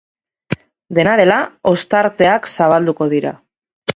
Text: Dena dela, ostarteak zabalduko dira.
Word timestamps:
Dena 0.99 1.13
dela, 1.19 1.35
ostarteak 1.71 2.51
zabalduko 2.53 3.11
dira. 3.15 3.37